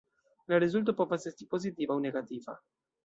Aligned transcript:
La 0.53 0.57
rezulto 0.63 0.95
povas 1.01 1.29
esti 1.33 1.49
pozitiva 1.51 1.97
aŭ 1.97 1.99
negativa. 2.07 2.57